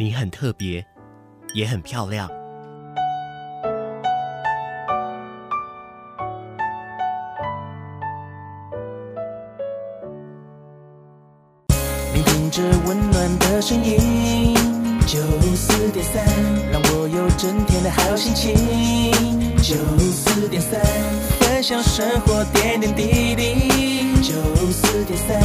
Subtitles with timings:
[0.00, 0.86] 你很特别，
[1.54, 2.30] 也很漂亮。
[12.14, 14.54] 聆听着温暖的声音，
[15.04, 15.18] 九
[15.56, 16.24] 四点三，
[16.70, 18.54] 让我有整天的好心情。
[19.56, 20.80] 九四点三，
[21.40, 24.22] 分享生活点点滴滴。
[24.22, 24.32] 九
[24.70, 25.42] 四点三，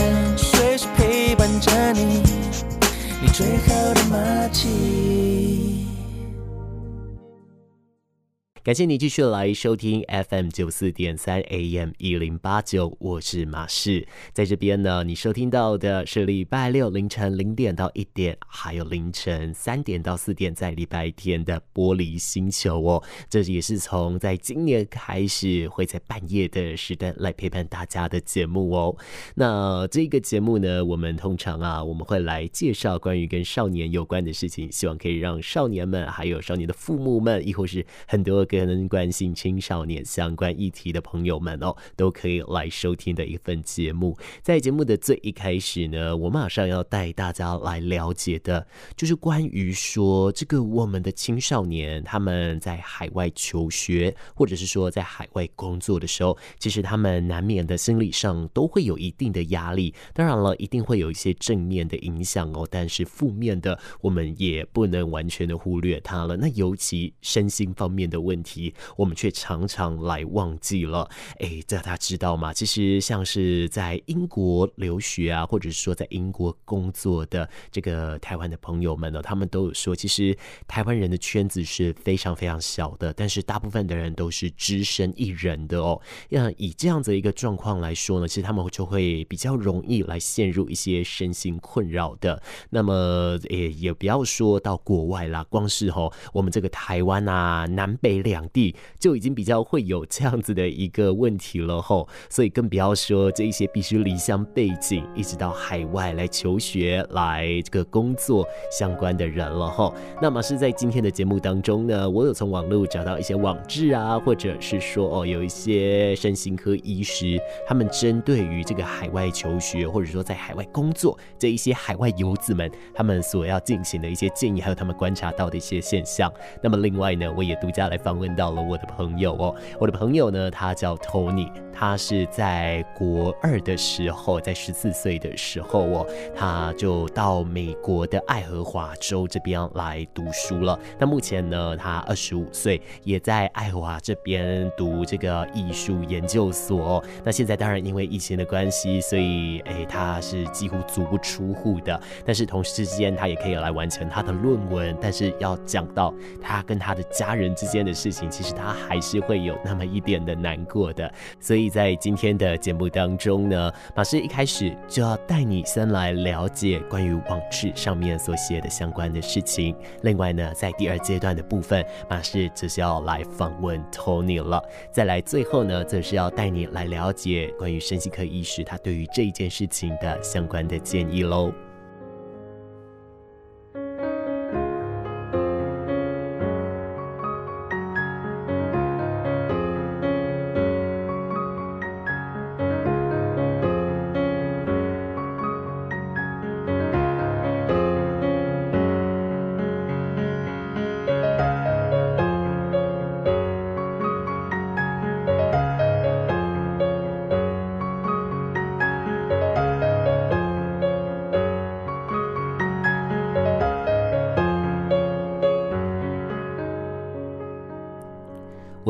[8.64, 14.08] 感谢你继续来收听 FM 九四点三 AM 一零八九，我是马士。
[14.32, 23.04] 在这边呢，你收听到的是礼拜六凌晨零点到一点，还有凌晨三点到四点，在礼拜天的玻璃星球哦。
[23.30, 28.96] 这也是从在今年开始会在半夜的时段来陪伴大家的节目哦。
[29.36, 38.48] 那这个节目呢，我们通常啊，我们会来介绍关于跟少年有关的事情，希望可以让少年们，还有少年的父母们，亦或是很多。
[38.54, 44.16] 跟关心青少年相关议题的朋友们哦，都可以来收听的一份节目。
[44.44, 59.96] 在节目的最一开始呢，我马上要带大家来了解的，就是关于说这个我们的青少年他们在海外求学，或者是说在海外工作的时候，其实他们难免的心理上都会有一定的压力。
[60.14, 66.38] 当然了，一定会有一些正面的影响哦，但是负面的我们也不能完全的忽略它了。
[66.38, 68.74] 那尤其身心方面的问题。
[68.98, 71.10] 我们却常常来忘记了。
[71.40, 72.54] 哎，这大家知道吗？
[72.54, 80.38] 其实像是在英国留学啊，或者是说在英国工作的这个台湾的朋友们呢，他们都有说，其实
[80.68, 86.00] 台湾人的圈子是非常非常小的，但是大部分的人都是只身一人的哦。
[86.30, 92.42] 那以这样子一个状况来说呢，其实他们就会比较容易来陷入一些身心困扰的。
[92.70, 98.33] 那么也也不要说到国外啦，光是吼我们这个台湾啊，南北两。
[98.34, 109.94] 两地就已经比较会有这样子的一个问题了吼，所以更不要说这一些必须离乡背井，一直到海外来求学、来这个工作相关的人了吼。
[110.20, 126.32] 那么是在今天的节目当中呢，我有从网络找到一些网志啊，或者是说哦，有一些身心科医师，他们针对于这个海外求学，或者说在海外工作这一些海外游子们，他们所要进行的一些建议，还有他们观察到的一些现象。
[126.64, 128.23] 那么另外呢，我也独家来访问。
[128.24, 140.80] 问到了我的朋友哦，我的朋友呢，他叫 Tony，他是在国二的时候，在十四岁的时候哦，他就到美国的爱荷华州这边来读书了。
[140.98, 147.04] 那目前呢，他二十五岁，也在爱荷华这边读这个艺术研究所。
[147.26, 152.00] 那现在当然因为疫情的关系，所以诶，他是几乎足不出户的。
[152.26, 154.98] 但是同时之间，他也可以来完成他的论文。
[155.02, 169.76] 但是要讲到他跟他的家人之间的事其实他还是会有那么一点的难过的，所以在今天的节目当中呢，马师一开始就要带你先来了解关于网志上面所写的相关的事情。
[170.04, 174.64] 另外呢，在第二阶段的部分，马师则是要来访问 Tony 了。
[174.92, 181.48] 再来最后呢，则是要带你来了解关于身心科医师他对于这一件事情的相关的建议喽。《》。。。。。。。。。。。。。。。。。。。。。。。。。。。。。。。。。。。。。。。。。。。。。。。。。。。。。《》。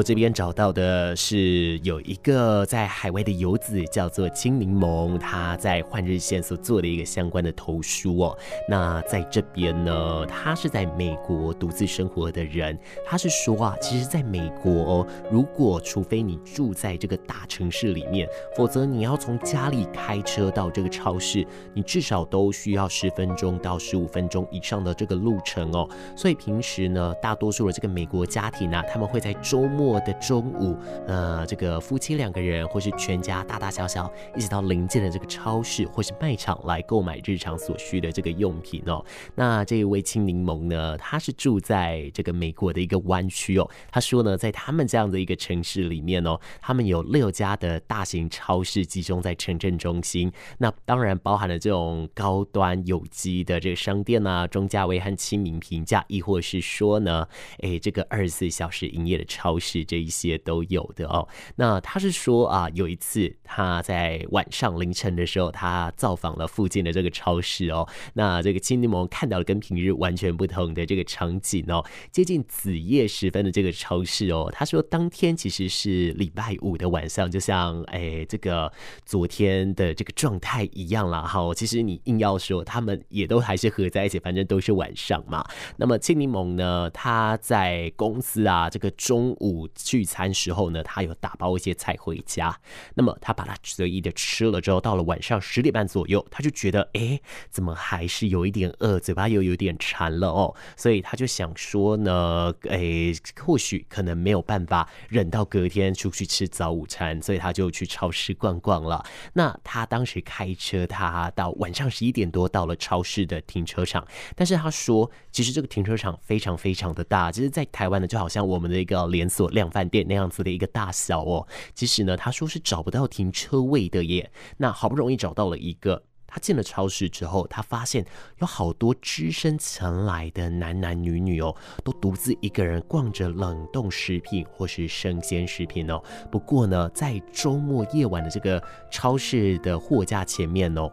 [0.04, 8.38] 这边找到的是有一个在海外的游子叫做青柠檬，他在换日线所做的一个相关的投书哦。
[8.68, 18.28] 那在这边呢，他是在美国独自生活的人，他是说啊，其实在美国哦，如果除非你住在这个大城市里面，
[18.58, 25.88] 否则你要从家里开车到这个超市，你至少都需要十分钟到十五分钟以上的这个路程哦。
[26.16, 30.76] 所以平时呢，大多数的这个美国家庭啊，他们会在周末我的中午，
[31.06, 39.06] 呃，这个夫妻两个人或是全家大大小小一起到邻近的这个超市或是卖场来购买日常所需的这个用品哦。
[39.36, 43.70] 那这一位青柠檬呢，他是住在这个美国的一个湾区哦。
[43.92, 50.32] 他说呢，在他们这样的一个城市里面哦，他们有六家的大型超市集中在城镇中心。
[50.58, 57.28] 那当然包含了这种高端有机的这个商店啊，中价位和亲民平价，亦或是说呢，
[57.60, 61.28] 哎，这个二十四小时营业的超市，是这一些都有的哦。
[61.56, 67.88] 那他是说啊，有一次他在晚上凌晨的时候，他造访了附近的这个超市哦。
[68.14, 74.50] 那这个青柠檬看到了跟平日完全不同的这个场景哦，接近子夜时分的这个超市哦。
[74.54, 78.72] 他说当天其实是礼拜五的晚上，就像哎这个
[79.06, 81.24] 昨天的这个状态一样啦。
[81.24, 85.44] 好，其实你硬要说他们也都还是合在一起，反正都是晚上嘛。
[85.78, 92.58] 那么青柠檬呢，他在公司啊，这个中午聚餐时候呢，他有打包一些菜回家。
[92.96, 97.20] 那么他把它随意的吃了之后，到了晚上十点半左右，他就觉得，哎，
[97.50, 100.54] 怎么还是有一点饿，嘴巴又有点馋了哦。
[100.76, 109.06] 所以他就想说呢，哎，或许可能没有办法忍到隔天出去吃早午餐，所以他就去超市逛逛了。
[109.34, 114.06] 那他当时开车，他到晚上十一点多到了超市的停车场，
[114.36, 121.48] 但是他说，其实这个停车场非常非常的大，其实在台湾呢，就好像我们的一个连锁量贩店那样子的一个大小哦。
[121.74, 124.30] 其实呢，他说是找不到停车位的耶。
[124.58, 128.06] 那好不容易找到了一个，他进了超市之后，他发现
[128.40, 136.02] 有好多只身前来的男男女女哦，都独自一个人逛着冷冻食品或是生鲜食品哦。
[136.32, 138.62] 不过呢，在周末夜晚的这个
[138.92, 140.92] 超市的货架前面哦。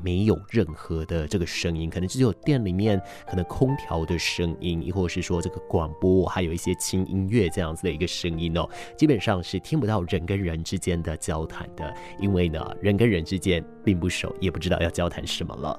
[0.00, 15.78] 没有任何的这个声音，可能只有店里面可能空调的声音，亦或是说这个广播，还有一些轻音乐这样子的一个声音哦，基本上是听不到人跟人之间的交谈的，因为呢，人跟人之间并不熟，也不知道要交谈什么了。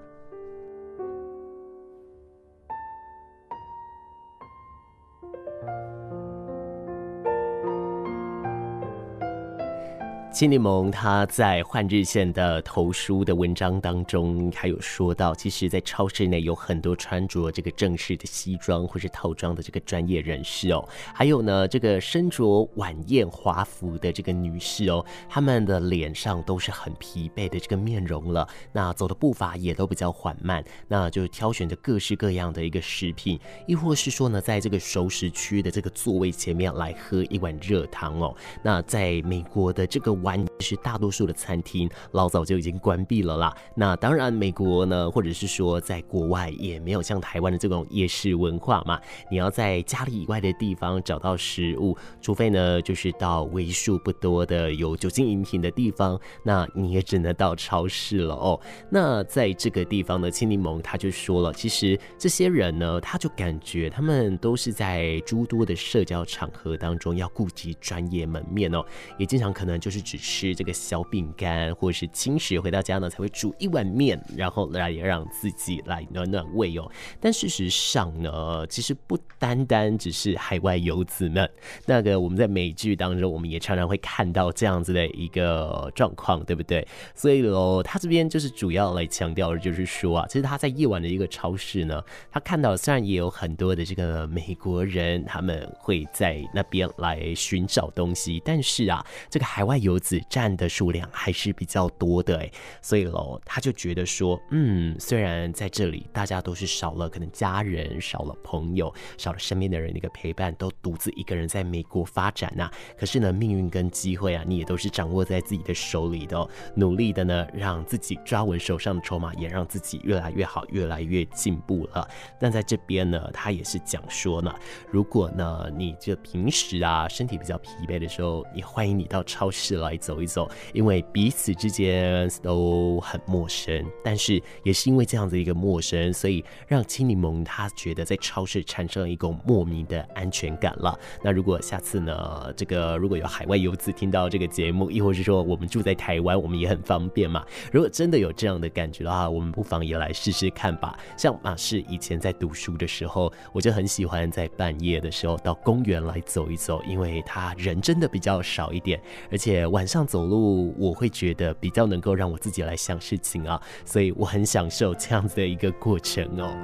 [10.34, 20.84] 青柠檬他在《换日线》的投书的文章当中，还有说到，其实，在超市内有很多穿着这个正式的西装或是套装的这个专业人士哦，
[21.14, 40.23] 还有呢，这个身着晚宴华服的这个女士哦，她们的脸上都是很疲惫的这个面容了，那走的步伐也都比较缓慢，那就挑选着各式各样的一个食品，亦或是说呢，在这个熟食区的这个座位前面来喝一碗热汤哦，那在美国的这个。
[40.24, 43.56] 晚其实大多数的餐厅老早就已经关闭了啦。
[43.76, 49.00] 那当然，美国呢，或者是说在国外也没有像台湾的这种夜市文化嘛。
[49.30, 58.60] 你要在家里以外的地方找到食物，除非呢就是到为数不多的有酒精饮品的地方，那你也只能到超市了哦。
[58.90, 68.82] 那在这个地方呢，青柠檬他就说了，其实这些人呢，他就感觉他们都是在诸多的社交场合当中要顾及专业门面哦，
[69.18, 70.02] 也经常可能就是。
[70.14, 76.88] 只吃这个小饼干或者是轻食，回到家呢才会煮一碗面，然后来让自己来暖暖胃哦。
[77.20, 81.50] 但事实上呢，其实不单单只是海外游子们，
[81.88, 86.88] 那个我们在美剧当中，我们也常常会看到这样子的一个状况，对不对？
[87.16, 92.00] 所以哦，他这边就是主要来强调的就是说啊，其实他在夜晚的一个超市呢，
[92.32, 116.46] 他看到虽然也有很多的这个美国人，他们会在那边来寻找东西，但是啊，这个海外游子占的数量还是比较多的哎，所以喽，他就觉得说，嗯，虽然在这里大家都是少了可能家人，少了朋友，少了身边的人的一个陪伴，都独自一个人在美国发展呐、可是呢，命运跟机会啊，你也都是掌握在自己的手里的、
[116.76, 122.06] 努力的呢，让自己抓稳手上的筹码，也让自己越来越好，越来越进步了。
[122.38, 124.54] 但在这边呢，他也是讲说呢，
[124.92, 129.93] 如果呢，你这平时啊身体比较疲惫的时候，也欢迎你到超市来。
[129.94, 140.98] 来走一走，因为彼此之间都很陌生，但是也是因为这样子一个陌生，所以让青柠檬他觉得在超市产生了一种莫名的安全感了。
[141.22, 147.46] 那如果下次呢，这个如果有海外游子听到这个节目，亦或是说我们住在台湾，我们也很方便嘛。
[147.72, 150.98] 如果真的有这样的感觉的话，我们不妨也来试试看吧。
[151.16, 159.00] 像马氏以前在读书的时候，我就很喜欢在半夜的时候到公园来走一走，因为他人真的比较少一点，
[159.32, 166.56] 而且晚晚上走路我会觉得比较能够让我自己来想事情啊，所以我很享受这样子的一个过程哦。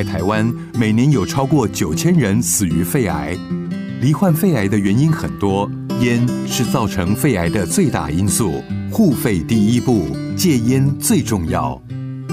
[0.00, 3.36] 在台湾，每年有超过九千人死于肺癌。
[4.00, 8.64] 罹患肺癌的原因很多，烟是造成肺癌的最大因素。
[8.90, 11.78] 护肺第一步，戒烟最重要。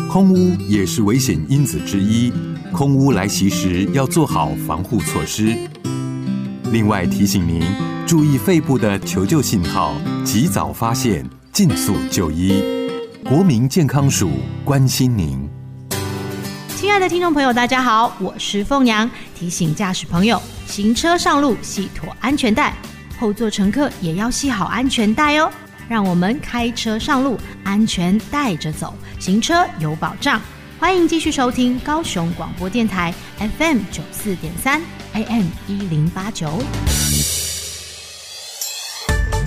[0.10, 2.32] 空污也是危险因子之一，
[2.72, 5.54] 空污来袭时要做好防护措施。
[6.72, 7.62] 另外提醒您，
[8.08, 9.94] 注意肺部的求救信号，
[10.24, 12.64] 及早发现，尽速就医。
[13.26, 14.30] 国民健康署
[14.64, 15.57] 关心您。
[16.78, 22.72] 亲爱的听众朋友，大家好，我是凤娘，提醒驾驶朋友，行车上路系妥安全带，
[23.20, 25.52] 后座乘客也要系好安全带哦。
[25.90, 30.40] 让我们开车上路，安全带着走，行车有保障。
[30.78, 33.12] 欢迎继续收听高雄广播电台
[33.58, 34.80] FM 九四点三
[35.14, 36.62] AM 一零八九。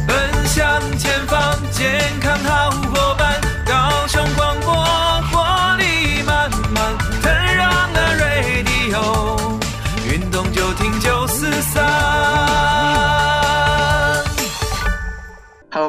[0.08, 2.70] 奔向前方，健康好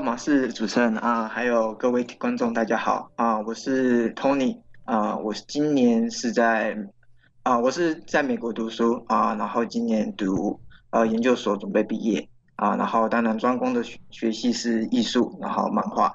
[0.01, 6.75] 马是主持人啊，还有各位观众，大家好啊，我是 Tony 啊，我今年是在
[7.43, 16.11] 啊，我是在美国读书啊，然后今年读呃、啊、研究所准备毕业啊，然后当然专攻的学学系是艺术，然后漫画。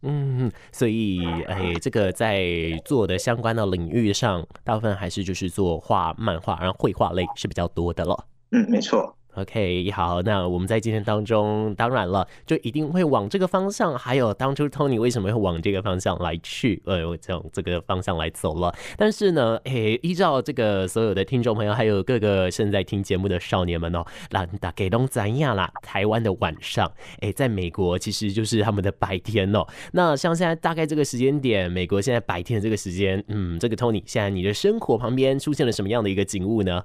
[0.00, 2.40] 嗯，所以哎，这个在
[2.84, 8.24] 做的相关的领域上，大部分还是就是做画漫画，然后绘画类是比较多的了。
[8.52, 9.14] 嗯，没错。
[9.38, 13.96] OK，好，那我们在今天当中，当然了，就一定会往这个方向。
[13.96, 18.74] 还有当初 Tony 为什么会往这个方向来去，呃，这这个方向来走了。
[18.96, 25.70] 但是呢，诶，依照这个所有的听众朋友，还有各个正在听节目的少年们哦，那大概都怎样啦？
[25.82, 26.90] 台湾的晚上，
[27.20, 29.64] 诶，在美国其实就是他们的白天哦。
[29.92, 36.82] 那像现在大概这个时间点，美国现在白天的这个时间，嗯，这个 Tony，现在你的生活旁边出现了什么样的一个景物呢？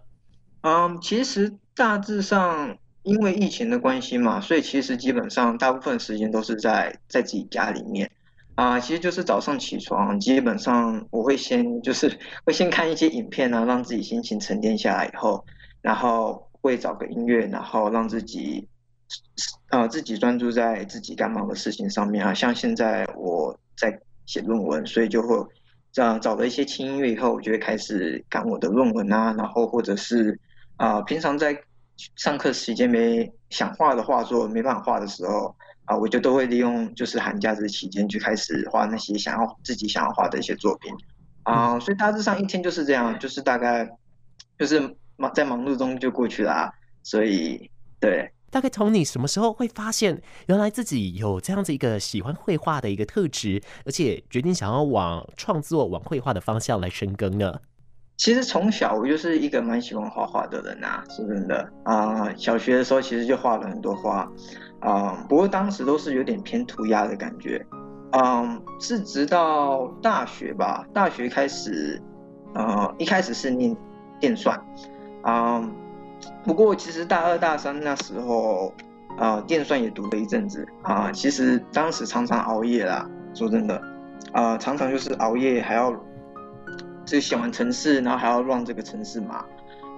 [0.63, 1.53] 嗯，其实。
[1.75, 8.12] 大致上，因为疫情的关系嘛，所以其实基本上大部分时间都是在在自己家里面
[8.53, 12.15] 啊、其实就是早上起床，基本上我会先就是
[12.46, 15.43] 会先看一些影片啊，让自己心情沉淀下来以后，
[15.82, 18.67] 然后会找个音乐，然后让自己
[19.72, 22.32] 呃自己专注在自己干嘛的事情上面啊。
[22.36, 25.36] 像现在我在写论文，所以就会
[25.91, 30.39] 这样找了一些轻音乐以后，我就会开始赶我的论文啊，然后或者是。
[30.83, 31.57] 啊、呃，平常在
[32.17, 40.93] 上课时间没想画的画作没办法画的时候，啊、呃，我就都会利用就是寒假这期间去开始画那些想要自己想要画的一些作品，
[41.43, 43.89] 啊、呃，所以大致上一天就是这样，就是大概
[44.59, 47.71] 就是忙在忙碌中就过去了，啊，所以
[48.01, 48.29] 对。
[48.51, 57.61] 大概从你什么时候会发现原来自己有这样子一个喜欢绘画的一个特质，而且决定想要往创作往绘画的方向来深耕呢？
[58.24, 61.70] 其实从小我就是一个蛮喜欢画画的人啊，是真的。
[61.84, 64.25] 啊、小学的时候其实就画了很多画，
[64.80, 67.62] 啊、不过当时都是有点偏涂鸦的感觉，
[68.12, 72.01] 嗯、是直到大学吧，大学开始，
[72.53, 73.75] 呃，一开始是念
[74.22, 74.58] 电算，
[75.24, 75.62] 啊、
[76.46, 78.74] 不过其实大二大三那时候，
[79.18, 80.65] 啊、呃，电算也读了一阵子。
[80.84, 83.82] 啊、其实当时常常熬夜啦，说真的，
[84.32, 85.94] 啊、常常就是熬夜还要。
[87.05, 89.43] 就写完程式，然后还要让这个程式嘛，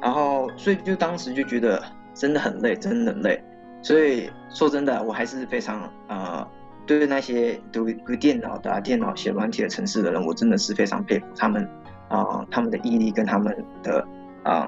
[0.01, 1.81] 然后所以就当时就觉得
[2.13, 3.43] 真的很累，真的很累。
[3.81, 6.47] 所以说真的，我还是非常呃，
[6.87, 11.69] 对那些读读电脑的、电脑写软体的城市的人，我真的是非常佩服他们
[12.09, 14.07] 啊、他们的毅力跟他们的
[14.43, 14.67] 啊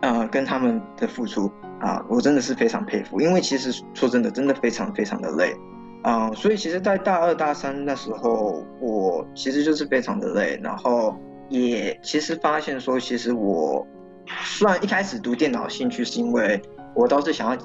[0.00, 3.20] 呃，跟他们的付出啊、我真的是非常佩服。
[3.20, 5.54] 因为其实说真的，真的非常非常的累。
[6.06, 11.18] 嗯，所以其实，在大二、大三那时候，我其实就是非常的累，然后
[11.48, 13.86] 也其实发现说，其实我
[14.42, 16.60] 虽然一开始读电脑兴趣是因为
[16.94, 17.56] 我倒是想要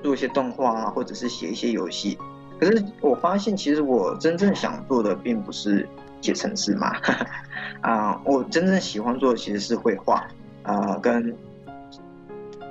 [0.00, 2.16] 做一些动画啊，或者是写一些游戏，
[2.60, 5.88] 可是我发现其实我真正想做的并不是
[6.20, 6.92] 写程式嘛，
[7.82, 10.24] 啊、我真正喜欢做的其实是绘画
[10.62, 11.34] 啊、跟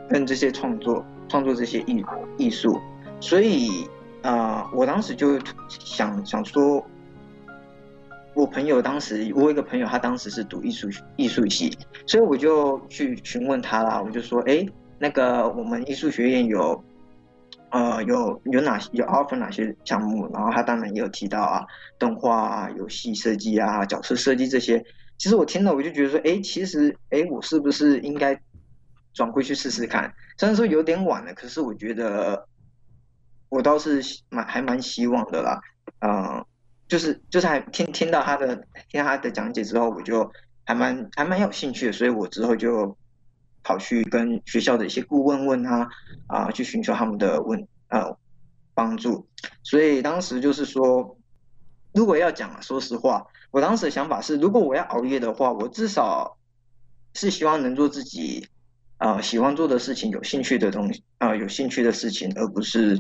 [0.10, 2.02] 跟这些创作创作这些艺
[2.38, 2.80] 艺术，
[3.20, 3.90] 所以
[4.28, 5.40] 啊、我当时就
[5.70, 6.86] 想想说。
[8.34, 11.72] 我朋友当时，我有一个朋友，他当时是读艺术艺术系，
[12.06, 14.02] 所以我就去询问他啦。
[14.02, 14.66] 我就说，哎，
[15.00, 16.84] 那个我们艺术学院有，
[17.70, 20.30] 呃，有有哪有 offer 哪些项目？
[20.34, 21.66] 然后他当然也有提到啊，
[21.98, 24.84] 动画啊、游戏设计啊、角色设计这些。
[25.18, 28.38] 其实我听了，我就觉得说，哎，其实，哎，我是不是应该
[29.14, 30.14] 转过去试试看？
[30.38, 32.46] 虽然说有点晚了，可是我觉得
[33.50, 35.60] 我倒是蛮还蛮希望的啦，
[36.00, 36.46] 嗯、
[36.88, 38.56] 就是就是还听听到他的
[38.90, 40.32] 听他的讲解之后，我就
[40.66, 42.98] 还蛮还蛮有兴趣，所以我之后就
[43.64, 45.88] 跑去跟学校的一些顾问问啊
[46.28, 48.18] 啊，去寻求他们的问呃
[48.74, 49.28] 帮助。
[49.64, 51.18] 所以当时就是说，
[51.94, 56.38] 如果要讲，说实话，我当时的想法是，如果我要熬夜的话，我至少
[57.14, 58.48] 是希望能做自己
[58.98, 63.00] 啊、喜欢做的事情，有兴趣的东西啊、有兴趣的事情，而不是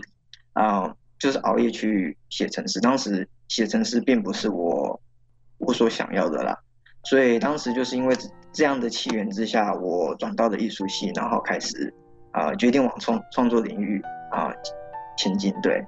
[0.55, 0.93] 啊。
[1.17, 5.01] 就是熬夜去写程式，当时写程式并不是我
[5.57, 6.55] 我所想要的啦，
[7.05, 8.13] 所以当时就是因为
[8.51, 11.91] 这样的气源之下，我转到了艺术系，然后开始
[12.31, 14.51] 啊、决定往创创作领域啊、
[15.17, 15.81] 前进，对。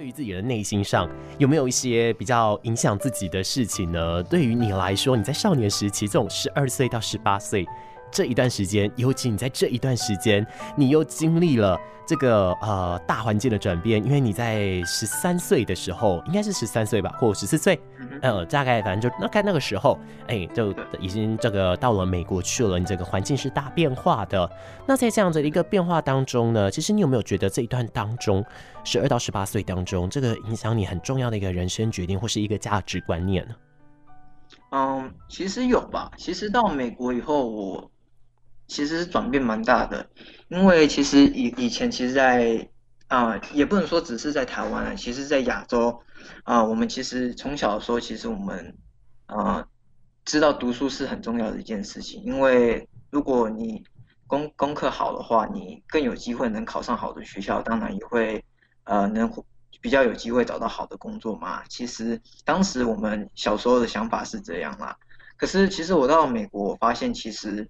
[0.00, 4.22] 对于自己的内心上有没有一些比较影响自己的事情呢？
[4.22, 7.66] 对于你来说，你在少年时期这种十二岁到十八岁
[8.10, 17.80] 这一段时间，尤其你在这一段时间，你又经历了这个呃大环境的转变，因为你在十三岁的时候，应该是十三岁吧，或十四岁，
[18.22, 24.50] 呃，大概反正就大概那个时候，哎，就已经这个到了美国去了，你这个环境是大变化的。
[24.86, 28.44] 那在这样的一个变化当中呢，其实你有没有觉得这一段当中，
[28.84, 33.54] 十二到十八岁当中，这个影响你很重要的一个人生决定或是一个价值观念呢？
[34.72, 36.10] 嗯，其实有吧。
[36.16, 37.89] 其实到美国以后，我。
[38.70, 40.08] 其实是转变蛮大的，
[40.46, 42.68] 因为其实以以前其实在，
[43.08, 46.00] 啊，也不能说只是在台湾啊，其实在亚洲
[46.44, 48.72] 啊、我们其实从小的时候，其实我们
[49.26, 49.66] 啊、
[50.24, 53.82] 知道读书是很重要的一件事情，因为如果你
[54.28, 58.44] 功功课好的话，你更有机会能考上好的学校，当然也会
[58.84, 59.28] 呃能
[59.80, 61.64] 比较有机会找到好的工作嘛。
[61.68, 64.96] 其实当时我们小时候的想法是这样啦，
[65.36, 67.68] 可是其实我到美国，我发现其实。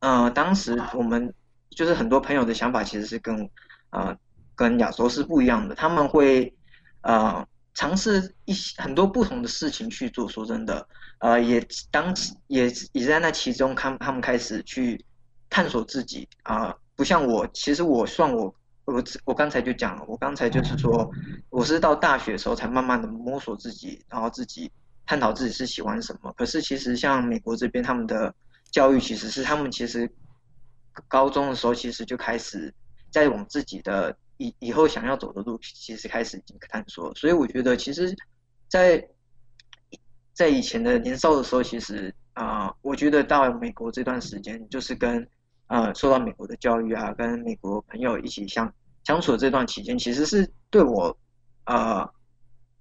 [0.00, 1.32] 呃，当时我们
[1.70, 3.48] 就是很多朋友的想法其实是跟
[3.90, 4.14] 呃
[4.54, 6.54] 跟亚洲是不一样的，他们会
[7.00, 10.28] 呃尝试一些很多不同的事情去做。
[10.28, 10.86] 说真的，
[11.18, 12.14] 呃，也当
[12.48, 15.02] 也也在那其中，他他们开始去
[15.48, 18.54] 探索自己啊、不像我，其实我算我
[18.84, 21.10] 我我刚才就讲了，我刚才就是说
[21.48, 24.70] 我是到大学的时候才慢慢的摸索自己，然后自己
[25.06, 26.32] 探讨自己是喜欢什么。
[26.36, 28.34] 可是其实像美国这边他们的。
[28.70, 30.10] 教育其实是他们其实
[31.08, 32.72] 高中的时候其实就开始
[33.10, 38.14] 在往自己的以以后想要走的路其实开始已经探索，所以我觉得其实
[38.68, 39.02] 在，
[40.32, 45.26] 在以前的年少的时候，其实啊、我觉得到美国这段时间，就是跟
[45.68, 48.72] 呃受到美国的教育啊，跟美国朋友一起相
[49.04, 51.16] 相处的这段期间，其实是对我
[51.64, 52.15] 呃。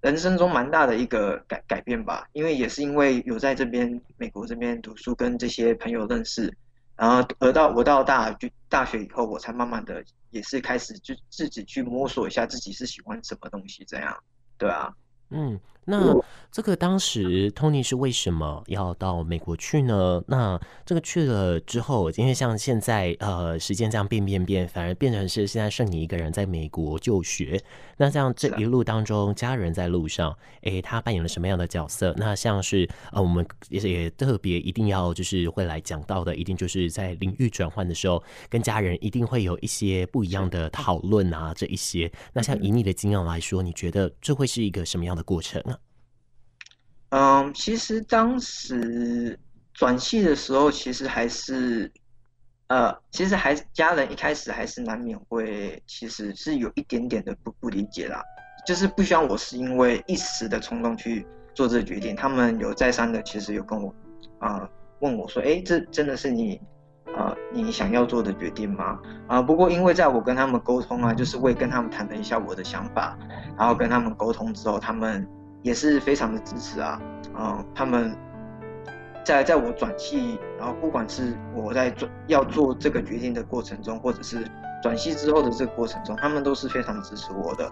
[0.06, 6.56] 人生中蛮大的一个改改变吧，因为也是因为有在这边美国这边读书，跟这些朋友认识，
[6.96, 14.16] 然后而到我到大就大学以后，我才慢慢的也是开始就自己去摸索一下自己是喜欢什么东西，这样，
[14.60, 14.94] 对啊，
[15.30, 15.60] 嗯。
[15.88, 16.20] 那
[16.52, 20.20] 这个当时 Tony 是为什么要到美国去呢？
[20.26, 27.62] 那这个去了之后，因为像现在呃时间这样变变变，反而变成是现在剩你一个人在美国就学。
[27.98, 32.16] 那像这一路当中，家人在路上，诶，他扮演了什么样的角色？
[32.18, 42.12] 那像是呃我们也也特别一定要就是会来讲到的，一定就是在领域转换的时候，跟家人一定会有一些不一样的讨论啊，这一些。
[42.34, 45.80] 那像以你的经验来说，你觉得这会是一个什么样的过程啊？
[47.10, 49.40] 嗯，其实当时
[49.74, 51.90] 转系的时候，其实还是
[52.68, 58.22] 呃，其实还家人一开始还是难免会，其实是有一点点的不不理解啦，
[58.66, 62.16] 就是不希望我是因为一时的冲动去做这个决定。
[62.16, 63.94] 他们有再三的，其实有跟我
[64.40, 64.68] 啊、
[65.00, 66.60] 问我说，哎，这真的是你、
[67.14, 69.00] 呃、你想要做的决定吗？
[69.28, 73.18] 啊、不过因为在我跟他们沟通啊，就是会跟他们谈了一下我的想法，
[73.58, 75.28] 然后跟他们沟通之后，他们
[75.62, 77.00] 也是非常的支持啊，
[77.34, 78.16] 啊、呃，他们。
[79.26, 84.48] 在在我转系，然后不管是我在做要做这个决定的过程中，或者是
[84.84, 87.68] 转系之后的这个过程中，他们都是非常支持我的。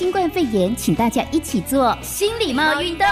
[0.00, 3.06] 新冠肺炎，请大家一起做新礼貌运动，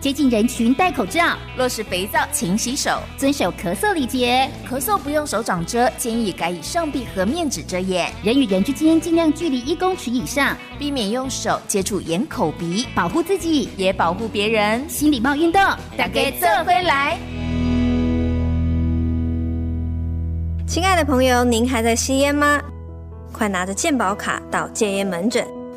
[0.00, 4.50] 接近人群戴口罩，落实肥皂勤洗手，遵守咳嗽礼节。
[4.68, 8.12] 咳嗽不用手掌遮，建议改以上臂和面纸遮掩。
[8.24, 14.84] 人与人之间尽量距离一公尺以上，避免用手接触眼、口、鼻，保护自己也保护别人。
[14.88, 15.62] 新礼貌运动，
[15.96, 17.16] 大家做回来。
[20.66, 22.60] 亲爱的朋友，您还在吸烟吗？
[23.32, 25.46] 快拿着健保卡到戒烟门诊。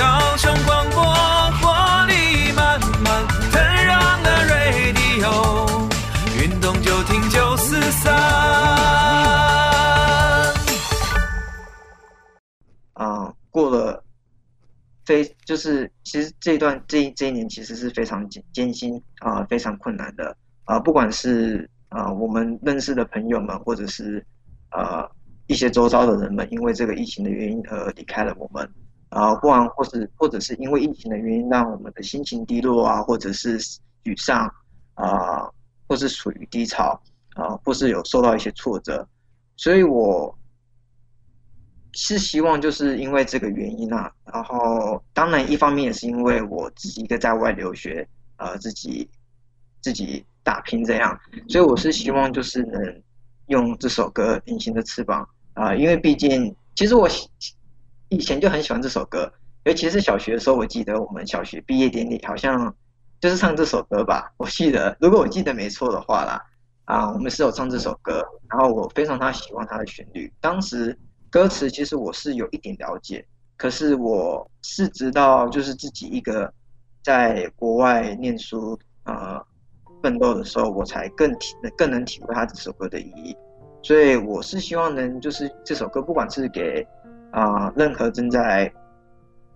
[0.00, 1.02] 高雄广播，
[1.60, 5.28] 活力满满，Turn on the radio，
[6.42, 8.10] 运动就听九四三。
[12.94, 14.02] 啊，过了
[15.04, 20.34] 非就是，其实这段这一这一年其实是非常艰艰辛啊，非常困难的
[20.64, 24.24] 啊，不管是啊我们认识的朋友们，或者是
[24.70, 25.06] 啊
[25.46, 28.66] 一些周遭的人们，因为这个疫情的原因而离开了我们。
[29.10, 33.58] 啊，不然或是或者是因为疫情的原因，让我们的心情低落啊，或者是
[34.04, 34.46] 沮丧
[34.94, 35.50] 啊，
[35.88, 37.00] 或是处于低潮
[37.34, 39.04] 啊，或是有受到一些挫折，
[39.56, 40.32] 所以我
[41.92, 49.10] 是希望就是因为这个原因啊，然后当然一方面也是因为我自己一个在外留学，呃，自己
[49.80, 51.18] 自己打拼这样，
[51.48, 53.02] 所以我是希望就是能
[53.48, 55.28] 用这首歌《隐形的翅膀》
[55.60, 57.08] 啊，因为毕竟其实我。
[58.10, 59.32] 以前就很喜欢这首歌，
[59.64, 62.74] 尤其是小学的时候，我记得我们小学毕业典礼好像
[63.20, 66.44] 就是唱这首歌吧，我记得，如果我记得没错的话啦，
[66.86, 70.98] 啊，我们是有唱这首歌，然后我非常他喜欢它的旋律，当时
[71.30, 73.24] 歌词其实我是有一点了解，
[73.56, 76.52] 可是我是直到就是自己一个
[77.04, 79.40] 在国外念书呃
[80.02, 83.36] 奋斗的时候，我才更体更能体会他这首歌的意义，
[83.84, 86.84] 所以我是希望能就是这首歌不管是给。
[87.32, 88.72] 啊、任何正在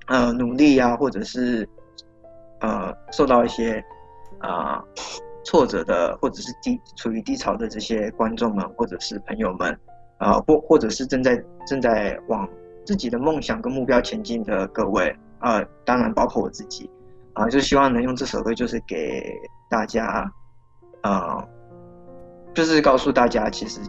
[0.06, 1.68] 呃努力啊，或者是
[2.60, 3.82] 呃受到一些
[4.38, 4.82] 啊、
[5.44, 9.76] 挫折的，或者是低处于低潮的这些观众们，或者是朋友们，
[10.18, 12.48] 啊、或或者是正在正在往
[12.87, 16.90] 自己的梦想跟目标前进的各位，啊、当然包括我自己，
[17.32, 19.22] 啊、就希望能用这首歌，就是给
[19.68, 20.30] 大家，
[21.02, 21.44] 啊、
[22.54, 23.80] 就是告诉大家，其实。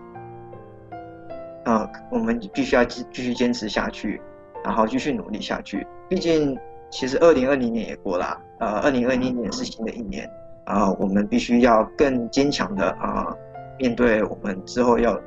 [1.65, 4.21] 啊，我们必须要继继续坚持下去，
[4.63, 5.86] 然后继续努力下去。
[6.08, 6.58] 毕竟，
[6.89, 10.25] 其实二零二零年也过了，呃，二零二零年是新的一年，
[10.65, 13.36] 啊、呃，我们必须要更坚强的啊、
[13.78, 15.19] 面对我们之后要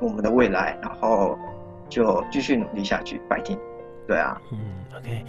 [0.00, 1.38] 我们的未来，然后
[1.88, 3.58] 就继续努力下去白天。
[4.08, 4.58] 对啊，嗯
[4.96, 5.24] ，OK。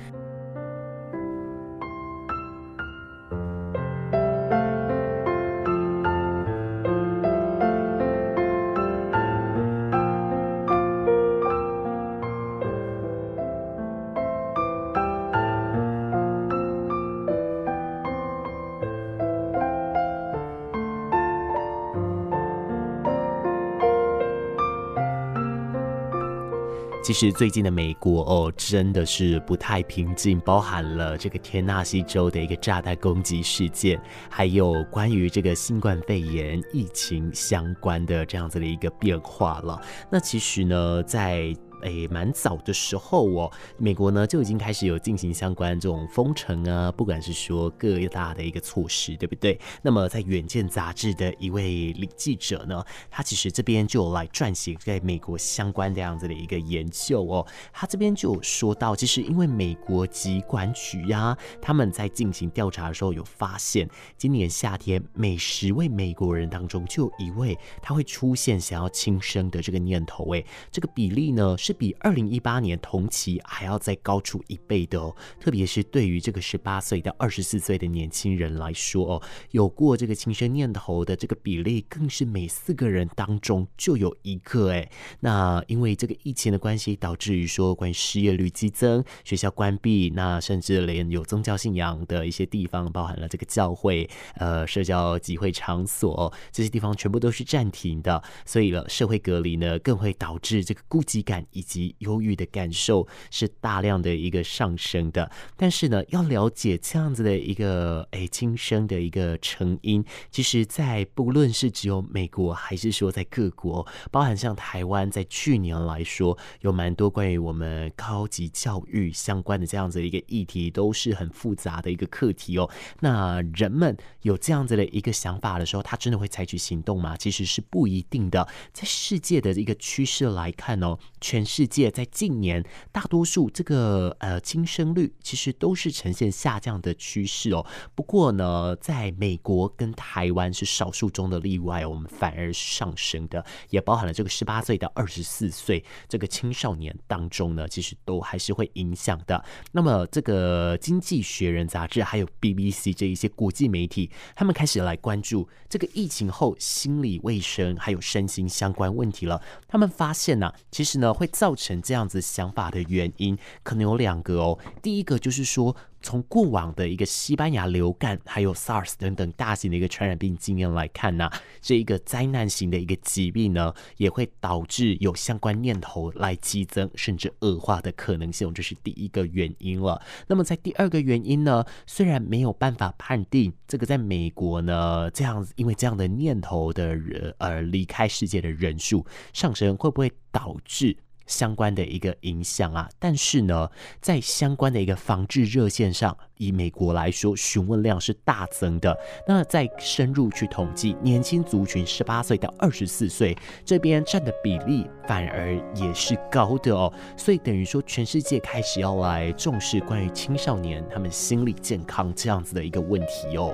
[27.03, 39.81] 其实最近的美国哦，真的是不太平静，包含了这个田纳西州的一个炸弹攻击事件，还有关于这个新冠肺炎疫情相关的这样子的一个变化了。
[40.09, 49.59] 那其实呢，在诶，蛮早的时候哦，美国呢就已经开始有进行相关这种封城啊，不管是说各大的一个措施，对不对？
[49.81, 57.45] 那么在《远见》杂志的一位李记者呢，他其实这边就有来撰写在美国相关这样子的一个研究哦。
[57.73, 71.72] 他这边就有说到，其实因为美国疾管局呀，他们在进行调查的时候有发现，今年夏天每十位美国人当中就有一位他会出现想要轻生的这个念头，诶，这个比例呢是。
[71.73, 84.89] 比二零一八年同期还要再高出一倍的哦，特别是对于这个十八岁到二十四岁的年轻人来说哦，有过这个轻生念头的这个比例更是每四个人当中就有一个哎。
[85.19, 122.69] 那因为这个疫情的关系，导致于说关于失业率激增，学校关闭，那甚至连有宗教信仰的一些地方，包含了这个教会、呃社交集会场所这些地方全部都是暂停的，所以了社会隔离呢，更会导致这个孤寂感以以及忧郁的感受是大量的一个上升的，但是呢，要了解这样子的一个诶轻生的一个成因，其实，在不论是只有美国，还是说在各国，包含像台湾，在去年来说，有蛮多关于我们高级教育相关的这样子的一个议题，都是很复杂的一个课题哦。
[122.99, 127.15] 那人们有这样子的一个想法的时候，他真的会采取行动吗？
[127.15, 128.45] 其实是不一定的。
[128.73, 131.47] 在世界的一个趋势来看哦，全。
[131.55, 137.63] 世界在近年，大多数这个呃轻生率其实都是呈现下降的趋势哦。
[137.93, 149.45] 不过呢，在美国跟台湾是少数中的例外，我们反而上升的，也包含了这个十八岁到二十四岁这个青少年当中呢，其实都还是会影响的。
[149.73, 159.39] 那么，这个《经济学人》杂志还有 BBC 这一些国际媒体，他们开始来关注这个疫情后心理卫生还有身心相关问题了。
[159.67, 161.29] 他们发现呢、其实呢会。
[161.33, 164.57] 造成这样子想法的原因可能有两个哦。
[164.81, 180.01] 第一个就是说，从过往的一个西班牙流感，还有 SARS 等等大型的一个传染病经验来看呢，这一个灾难型的一个疾病呢，也会导致有相关念头来激增，甚至恶化的可能性，这是第一个原因了。
[180.27, 193.69] 那么在第二个原因呢，虽然没有办法判定这个在美国呢，这样子因为这样的念头的人而离开世界的人数上升，会不会导致相关的一个影响啊，但是呢，
[194.01, 198.97] 在相关的一个防治热线上，以美国来说，询问量是大增的。
[199.27, 206.91] 那再深入去统计，年轻族群十八岁到二十四岁这边占的比例反而也是高的哦。
[207.17, 213.53] 所以等于说，全世界开始要来重视关于青少年他们心理健康这样子的一个问题哦。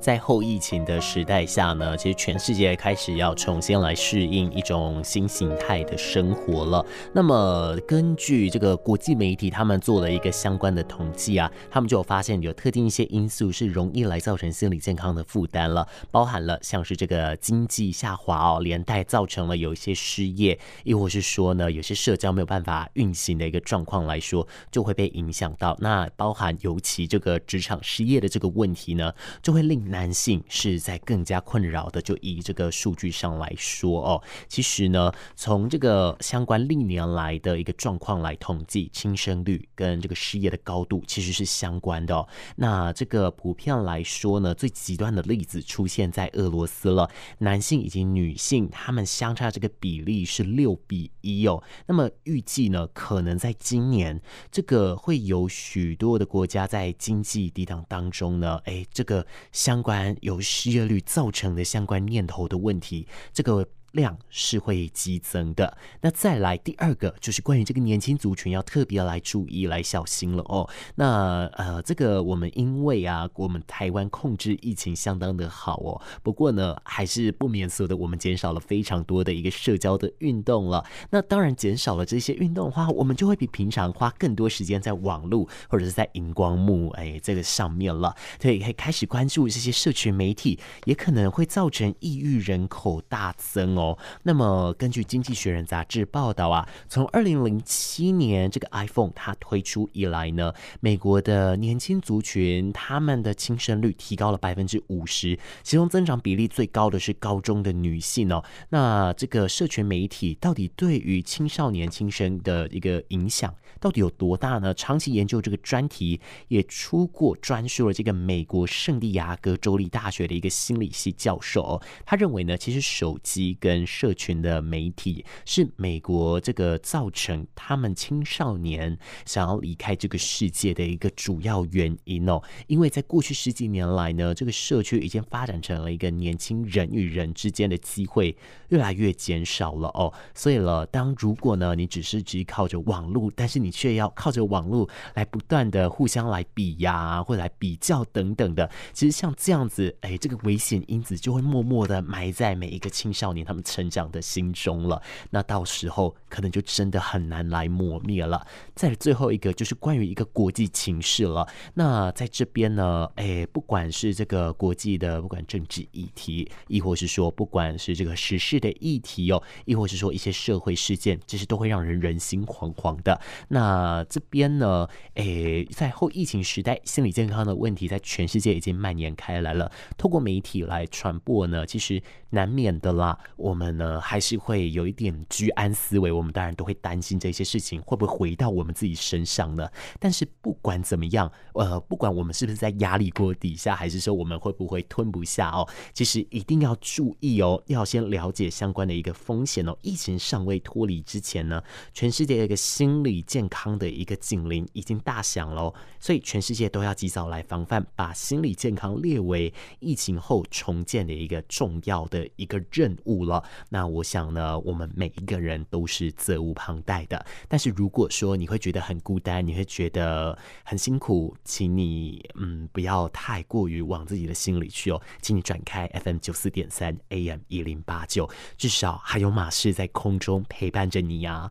[0.00, 6.84] 在后疫情的时代下呢，其实全世界开始要重新来适应一种新形态的生活了。
[7.12, 25.76] 那么，根据这个国际媒体他们做了一个相关的统计啊，他们就有发现有特定一些因素是容易来造成心理健康的负担了，包含了像是这个经济下滑哦，连带造成了有一些失业，亦或是说呢，有些社交没有办法运行的一个状况来说，就会被影响到。
[25.80, 42.24] 那包含尤其这个职场失业的这个问题呢，就会令男性是在更加困扰的，就以这个数据上来说哦，其实呢，从这个相关历年来的一个状况来统计，轻生率跟这个失业的高度其实是相关的。
[42.54, 51.60] 那这个普遍来说呢，最极端的例子出现在俄罗斯了，男性以及女性他们相差这个比例是六比一哦。
[51.86, 54.22] 那么预计呢，可能在今年
[54.52, 59.79] 这个会有许多的国家在经济抵挡当中呢，哎，这个相。
[59.80, 63.66] 相关有失业率造成的相关念头的问题，这个。
[63.92, 65.76] 量是会激增的。
[66.00, 70.68] 那再来第二个就是关于这个年轻族群要特别来注意、来小心了哦。
[70.94, 76.00] 那呃，这个我们因为啊，我们台湾控制疫情相当的好哦。
[76.22, 80.84] 不过呢，还是不免俗的，我们减少了非常多的一个社交的运动了。
[81.10, 88.14] 那当然减少了这些运动的话，我们就会比平常花更多时间在网络或者是在荧光幕哎这个上面了。
[88.38, 93.79] 对，可以开始关注这些社群媒体，也可能会造成抑郁人口大增哦。
[93.80, 93.98] 哦。
[94.24, 108.44] 那么根据《经济学人》杂志报道啊，从二零零七年这个 iPhone 它推出以来呢，美国的年轻族群他们的轻生率提高了百分之五十，其中增长比例最高的是高中的女性哦。
[108.70, 114.74] 那这个社群媒体到底对于青少年轻生的一个影响到底有多大呢？
[114.74, 117.92] 长期研究这个专题也出过专书了。
[117.92, 132.40] 这个美国圣地亚哥州立大学的一个心理系教授哦，他认为呢，其实手机跟社群的媒体是美国这个造成他们青少年想要离开这个世界的一个主要原因哦。
[132.66, 138.36] 因为在过去十几年来呢，这个社区已经发展成了一个年轻人与人之间的机会
[138.68, 140.12] 越来越减少了哦。
[140.34, 155.00] 所以了，当如果呢，你只是只靠着网络，但是你却要靠着网络来不断的互相来比呀，或来比较等等的，其实像这样子，哎，这个危险因子就会默默的埋在每一个青少年他们成长的心中了。
[155.30, 158.46] 那到时候可能就真的很难来磨灭了。
[158.74, 161.46] 再最后一个就是关于一个国际情势了。
[161.74, 173.20] 那在这边呢，哎，不管是这个国际的，不管政治议题，亦或是说不管是这个时事的议题哦，亦或是说一些社会事件，其实都会让人人心惶惶的。
[173.48, 179.70] 那这边呢，哎，在后疫情时代，心理健康的问题在全世界已经蔓延开来了。
[179.96, 183.18] 透过媒体来传播呢，其实难免的啦。
[183.36, 186.12] 我我们呢，还是会有一点居安思危。
[186.12, 189.68] 我们当然都会担心这些事情会不会回到我们自己身上呢？
[189.98, 199.76] 但是不管怎么样，呃，不管我们是不是在压力锅底下，还是说我们会不会吞不下哦，其实一定要注意哦，要先了解相关的一个风险哦。
[199.82, 201.60] 疫情尚未脱离之前呢，
[201.92, 213.39] 全世界的一个心理健康的一个警铃已经大响喽，所以全世界都要及早来防范，把心理健康列为疫情后重建的一个重要的一个任务了。
[213.68, 217.24] 那我想呢，我们每一个人都是责无旁贷的。
[217.48, 231.50] 但是如果说你会觉得很孤单，你会觉得很辛苦，请你嗯不要太过于往自己的心里去哦，请你转开 FM 九四点三 AM 一零八九，至少还有马氏在空中陪伴着你呀、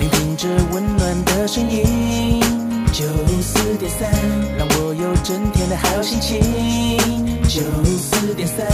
[0.00, 2.40] 聆听着温暖的声音，
[2.92, 3.04] 九
[3.42, 4.10] 四点三，
[4.56, 6.38] 让我有整天的好心情。
[7.48, 7.62] 九
[7.96, 8.66] 四点三，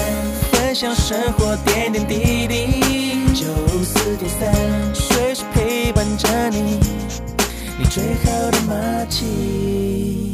[0.75, 3.33] 分享生活点点滴滴。
[3.33, 3.47] 九
[3.85, 6.81] 四点三，随时陪伴着你，
[7.79, 10.34] 你最好的默契。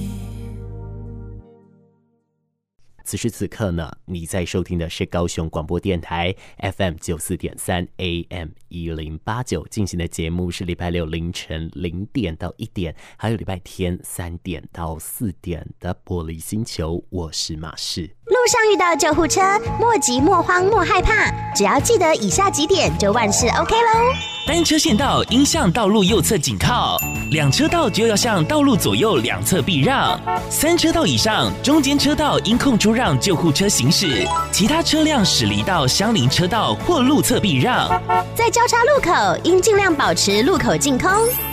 [3.10, 6.32] 此时此刻呢，你在收听的是高雄广播电台
[6.76, 17.02] FM 九四点三 AM 一零八九进行的节目，是礼拜六凌晨零点到一点，还有礼拜天三点到四点的玻璃星球。
[17.10, 18.02] 我是马氏。
[18.26, 19.40] 路上遇到救护车，
[19.80, 24.39] 莫急莫慌莫害怕，只要记得以下几点，就万事 OK 喽。
[24.46, 27.00] 单车线道应向道路右侧紧靠，
[27.30, 30.18] 两车道就要向道路左右两侧避让，
[30.50, 37.88] 三车道以上中间车道应空出让救护车行驶，其他车辆驶离到相邻车道或路侧避让。
[38.34, 41.08] 在交叉路口应尽量保持路口净空，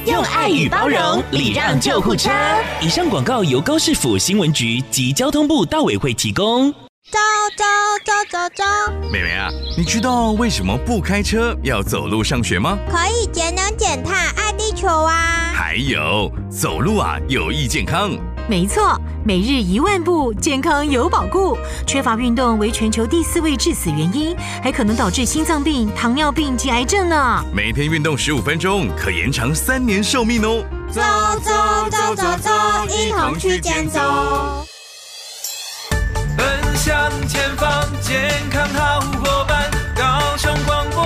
[0.06, 2.32] 用爱与包容礼让救护车。
[2.82, 6.74] 以上广告由高市府新闻局及交通部道委会提供。
[7.10, 7.18] 走
[7.56, 7.64] 走
[8.04, 12.78] 走走走，妹妹啊，你知道为什么不开车要走路上学吗？
[12.90, 15.54] 可以节能减碳，爱地球啊！
[15.54, 18.12] 还有，走路啊有益健康。
[18.50, 21.58] 没错，每日一万步，健康有保固。
[21.86, 27.42] 缺乏运动为全球第四位致死原因，还可能导致心脏病、糖尿病及癌症呢。
[27.54, 30.62] 每天运动十五分钟，可延长三年寿命哦。
[30.92, 31.02] 走
[31.40, 32.52] 走走走走，
[32.90, 34.02] 一同去健走。
[38.08, 41.04] 健康好伙伴，高雄广播，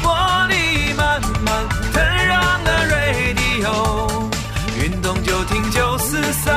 [0.00, 4.30] 活力满满，Turn on the radio，
[4.82, 6.56] 运动就听九四三。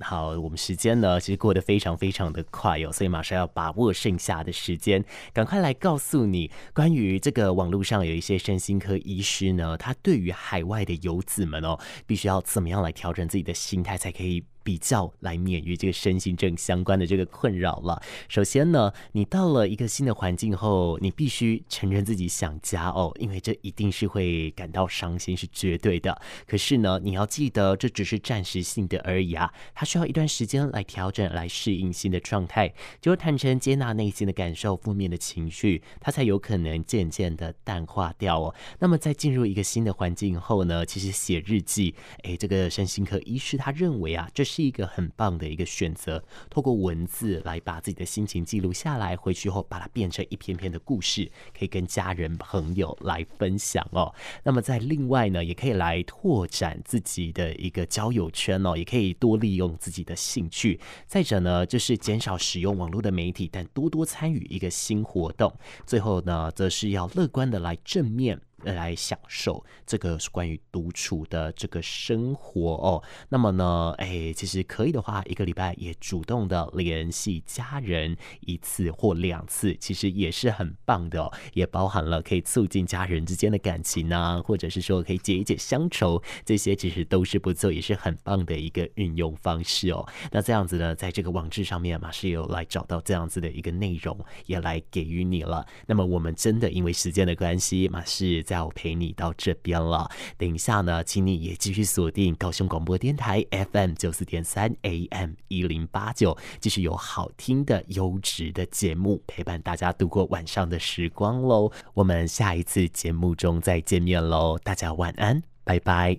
[0.00, 14.42] 好，我们时间呢，其实过得非常非常的快哦，所以马上要把握剩下的时间，赶快来告诉你关于这个网络上有一些身心科医师呢，他对于海外的游子们哦，必须要怎么样来调整自己的心态，才可以。
[14.66, 18.02] 比较来免于这个身心症相关的这个困扰了。
[18.28, 26.20] 首先呢，你到了一个新的环境后，你必须承认自己想家哦，因为这一定是会感到伤心，是绝对的。
[26.48, 32.66] 可是呢，你要记得这只是暂时性的而已啊，它需要一段时间来调整、来适应新的状态。
[33.00, 38.52] 只有坦诚接纳内心的感受、负面的情绪，它才有可能渐渐的淡化掉哦。
[38.80, 44.55] 那么在进入一个新的环境后呢，其实写日记，诶，这个身心科医师他认为啊，这是。
[44.56, 46.24] 是一个很棒的一个选择。
[46.48, 54.14] 透过文字来把自己的心情记录下来，回去后把它变成一篇篇的故事，可以跟家人朋友来分享哦。
[54.42, 60.80] 那么在另外呢，也可以来拓展自己的一个交友圈哦，也可以多利用自己的兴趣。
[61.06, 65.52] 再者呢，就是减少使用网络的媒体，但多多参与一个新活动。
[65.84, 68.40] 最后呢，则是要乐观的来正面。
[68.62, 73.02] 来享受这个是关于独处的这个生活哦。
[73.28, 81.32] 那么呢，哎，其实可以的话，一个礼拜也主动的联系家人一次或两次，其实也是很棒的哦。
[81.52, 90.06] 也包含了可以促进家人之间的感情啊，或者是说可以解一解乡愁，这些其实都是不错，也是很棒的一个运用方式哦。
[90.30, 95.66] 那这样子呢，在这个网志上面，马是有来找到这样子的一个内容，也来给予你了。
[95.86, 98.56] 那么我们真的因为时间的关系，马是在。
[98.56, 100.10] 要陪你到这边了。
[100.38, 111.70] 等一下呢，请你也继续锁定高雄广播电台 FM 九四点三 AM 一零八九，继续有好听的优质的节目陪伴大家度过晚上的时光喽。
[111.92, 116.18] 我们下一次节目中再见面喽，大家晚安，拜拜。